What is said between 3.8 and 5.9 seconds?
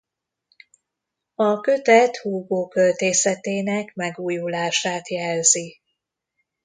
megújulását jelzi.